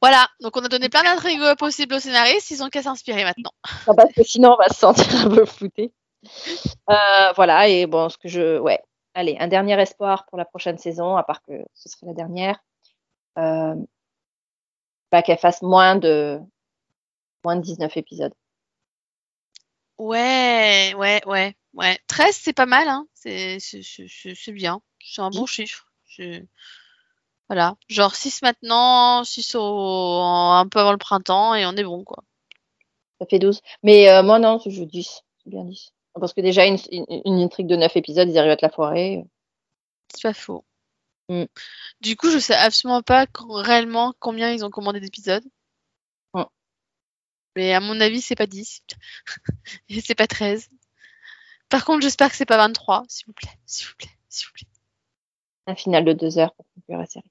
[0.00, 3.52] Voilà, donc on a donné plein d'intrigues possibles aux scénaristes, ils ont qu'à s'inspirer maintenant.
[3.86, 5.92] Non, parce que sinon, on va se sentir un peu flouté.
[6.90, 8.58] Euh, voilà, et bon, ce que je.
[8.58, 8.80] Ouais.
[9.14, 12.58] Allez, un dernier espoir pour la prochaine saison, à part que ce serait la dernière.
[13.38, 13.74] Euh,
[15.10, 16.38] bah, qu'elle fasse moins de,
[17.44, 18.32] moins de 19 épisodes.
[19.98, 21.98] Ouais, ouais, ouais, ouais.
[22.06, 23.06] 13, c'est pas mal, hein.
[23.14, 24.80] C'est, c'est, c'est, c'est- c'est bien.
[25.02, 25.86] C'est un bon chiffre.
[27.50, 27.74] Voilà.
[27.88, 29.60] Genre 6 maintenant, 6 au...
[29.60, 32.22] un peu avant le printemps, et on est bon, quoi.
[33.20, 33.60] Ça fait 12.
[33.82, 35.22] Mais euh, moi, non, je joue 10.
[35.42, 35.92] C'est bien 10.
[36.14, 38.70] Parce que déjà, une, une, une intrigue de 9 épisodes, ils arrivent à te la
[38.70, 39.24] foirer.
[40.14, 40.64] C'est pas faux.
[41.28, 41.46] Mm.
[42.00, 45.44] Du coup, je sais absolument pas quand- réellement combien ils ont commandé d'épisodes.
[46.34, 46.44] Mm.
[47.56, 48.84] Mais à mon avis, c'est pas 10.
[49.88, 50.68] Et c'est pas 13.
[51.68, 53.58] Par contre, j'espère que c'est pas 23, s'il vous plaît.
[53.66, 54.68] S'il vous plaît, s'il vous plaît.
[55.66, 57.28] Un final de 2 heures pour conclure la série.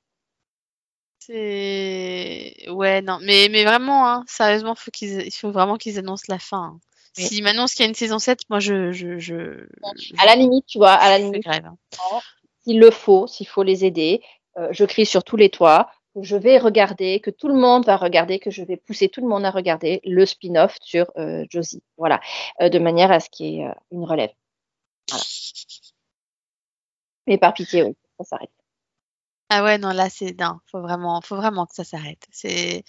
[1.30, 2.70] C'est.
[2.70, 3.20] Ouais, non.
[3.22, 5.22] Mais, mais vraiment, hein, sérieusement, faut qu'ils...
[5.28, 6.76] il faut vraiment qu'ils annoncent la fin.
[6.76, 6.80] hein.
[7.18, 7.26] Oui.
[7.26, 8.92] S'ils m'annoncent qu'il y a une saison 7, moi, je.
[8.92, 9.68] je, je,
[10.18, 11.65] À la limite, tu vois, à la limite, grève.
[11.65, 11.78] hein.
[12.63, 14.22] s'il le faut, s'il faut les aider,
[14.58, 17.86] euh, je crie sur tous les toits que je vais regarder, que tout le monde
[17.86, 21.46] va regarder, que je vais pousser tout le monde à regarder le spin-off sur euh,
[21.50, 21.84] Josie.
[21.98, 22.20] Voilà,
[22.62, 24.32] Euh, de manière à ce qu'il y ait une relève.
[25.10, 25.24] Voilà.
[27.28, 28.50] Mais par pitié, oui, ça s'arrête.
[29.50, 30.40] Ah ouais, non, là, c'est.
[30.40, 32.26] Non, faut vraiment, faut vraiment que ça s'arrête.
[32.32, 32.84] C'est.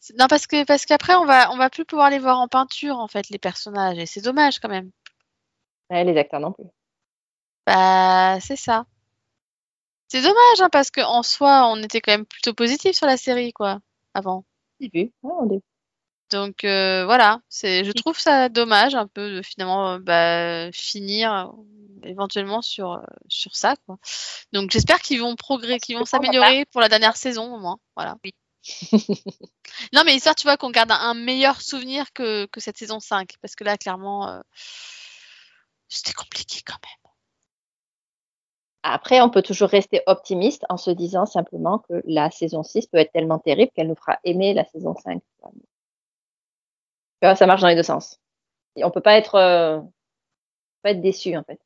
[0.00, 2.48] c'est- Non, parce que parce qu'après, on va, on va plus pouvoir les voir en
[2.48, 3.98] peinture, en fait, les personnages.
[3.98, 4.90] Et c'est dommage, quand même.
[5.90, 6.64] Ouais, les acteurs non plus.
[7.66, 8.86] Bah, c'est ça.
[10.08, 13.52] C'est dommage, hein, parce qu'en soi, on était quand même plutôt positif sur la série,
[13.52, 13.80] quoi,
[14.14, 14.38] avant.
[14.38, 14.44] Au
[14.80, 15.62] début, ouais, au début.
[16.30, 21.52] Donc euh, voilà, c'est, je trouve ça dommage un peu de finalement euh, bah, finir
[22.04, 23.98] éventuellement sur, euh, sur ça, quoi.
[24.52, 27.78] Donc j'espère qu'ils vont progresser, qu'ils vont s'améliorer pour la dernière saison au moins.
[27.96, 28.16] Voilà.
[29.92, 33.34] non, mais histoire, tu vois, qu'on garde un, meilleur souvenir que, que cette saison 5,
[33.40, 34.40] parce que là, clairement, euh,
[35.88, 37.12] c'était compliqué quand même.
[38.84, 42.98] Après, on peut toujours rester optimiste en se disant simplement que la saison 6 peut
[42.98, 45.22] être tellement terrible qu'elle nous fera aimer la saison 5.
[45.42, 45.58] Tu
[47.22, 48.18] vois, ça marche dans les deux sens.
[48.74, 49.80] Et on peut pas être, euh,
[50.82, 51.60] pas être déçu en fait.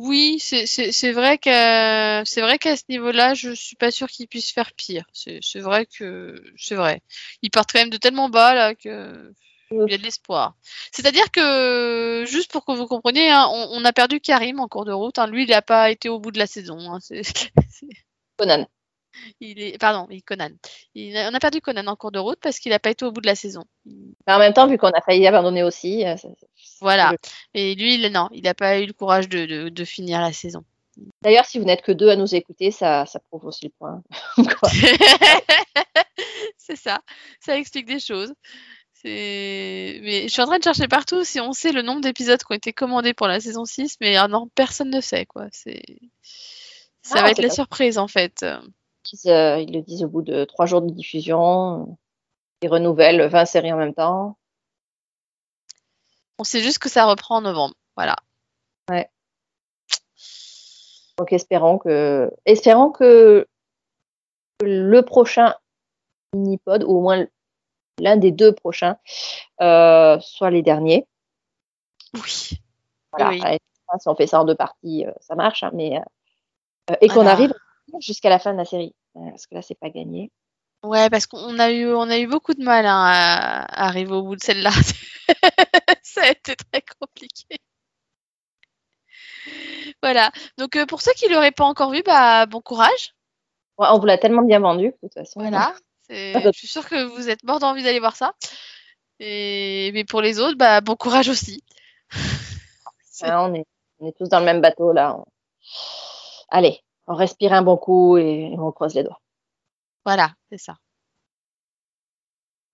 [0.00, 4.52] Oui, c'est vrai que c'est vrai qu'à ce niveau-là, je suis pas sûre qu'ils puissent
[4.52, 5.04] faire pire.
[5.12, 7.02] C'est vrai que c'est vrai.
[7.42, 9.32] Ils partent quand même de tellement bas là que
[9.86, 10.56] il y a de l'espoir.
[10.92, 14.84] C'est-à-dire que juste pour que vous compreniez, hein, on, on a perdu Karim en cours
[14.84, 15.18] de route.
[15.18, 15.26] hein.
[15.26, 16.78] Lui, il n'a pas été au bout de la saison.
[16.92, 16.98] hein.
[17.00, 17.22] C'est-
[18.38, 18.66] Conan.
[19.40, 20.50] Il est pardon, oui, Conan.
[20.94, 23.04] Il a- on a perdu Conan en cours de route parce qu'il n'a pas été
[23.04, 23.64] au bout de la saison.
[23.86, 26.28] Mais en même temps, vu qu'on a failli abandonner aussi, euh, ça-
[26.80, 27.12] Voilà.
[27.54, 30.32] Et lui, il, non, il n'a pas eu le courage de, de, de finir la
[30.32, 30.62] saison.
[31.22, 34.02] D'ailleurs, si vous n'êtes que deux à nous écouter, ça, ça prouve aussi le point.
[36.56, 37.00] C'est ça,
[37.40, 38.32] ça explique des choses.
[39.04, 42.52] Mais je suis en train de chercher partout si on sait le nombre d'épisodes qui
[42.52, 45.46] ont été commandés pour la saison 6, mais non, personne ne sait quoi.
[45.52, 45.82] C'est...
[47.02, 48.44] Ça Ah, va être la surprise en fait.
[49.12, 51.96] Ils, euh, ils le disent au bout de trois jours de diffusion.
[52.62, 54.36] ils renouvellent 20 séries en même temps.
[56.38, 57.74] On sait juste que ça reprend en novembre.
[57.96, 58.16] Voilà.
[61.18, 63.48] Donc espérons que, espérons que
[64.62, 65.54] le prochain
[66.32, 67.26] mini-pod, ou au moins
[67.98, 68.96] l'un des deux prochains,
[69.60, 71.08] euh, soit les derniers.
[72.14, 72.60] Oui.
[73.12, 73.30] Voilà.
[73.30, 73.58] Oui.
[73.98, 77.14] Si on fait ça en deux parties, euh, ça marche, hein, mais euh, et qu'on
[77.14, 77.32] Voilà.
[77.32, 77.54] arrive
[78.00, 80.30] jusqu'à la fin de la série, Euh, parce que là c'est pas gagné.
[80.84, 84.22] Ouais, parce qu'on a eu, on a eu beaucoup de mal hein, à, arriver au
[84.22, 84.70] bout de celle-là.
[86.02, 87.58] ça a été très compliqué.
[90.02, 90.30] Voilà.
[90.56, 93.14] Donc euh, pour ceux qui l'auraient pas encore vu, bah bon courage.
[93.78, 95.40] Ouais, on vous l'a tellement bien vendu, de toute façon.
[95.40, 95.74] Voilà.
[96.10, 98.32] Je suis sûre que vous êtes mort d'envie d'aller voir ça.
[99.20, 101.64] Et mais pour les autres, bah bon courage aussi.
[103.20, 103.66] On, est,
[103.98, 105.16] on est tous dans le même bateau là.
[106.50, 109.20] Allez, on respire un bon coup et on croise les doigts.
[110.04, 110.76] Voilà, c'est ça.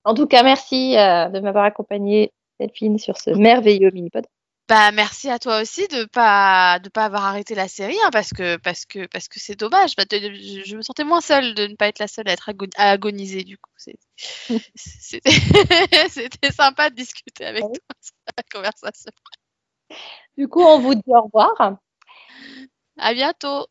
[0.04, 4.26] En tout cas, merci euh, de m'avoir accompagné, Delphine, sur ce merveilleux mini-pod.
[4.66, 8.30] Bah merci à toi aussi de pas de pas avoir arrêté la série hein, parce
[8.30, 9.94] que parce que parce que c'est dommage.
[9.94, 12.50] Bah, je, je me sentais moins seule de ne pas être la seule à être
[12.76, 13.70] à agoniser du coup.
[14.74, 19.12] C'était sympa de discuter avec toi sur la conversation.
[20.38, 21.76] Du coup, on vous dit au revoir.
[22.96, 23.66] À bientôt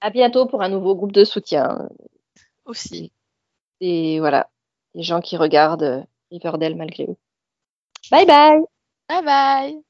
[0.00, 1.88] À bientôt pour un nouveau groupe de soutien.
[2.64, 3.12] aussi.
[3.80, 4.50] Et voilà,
[4.94, 7.16] les gens qui regardent euh, Riverdale malgré eux.
[8.10, 8.60] Bye bye
[9.08, 9.82] Bye bye.